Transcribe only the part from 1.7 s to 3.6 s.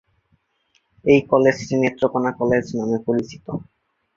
"Netrokona college" নামে পরিচিত।